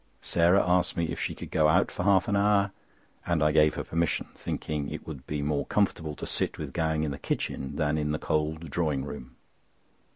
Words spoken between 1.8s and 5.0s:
for half an hour, and I gave her permission, thinking